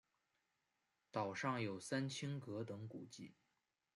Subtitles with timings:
[1.11, 3.35] 岛上有三清阁等古迹。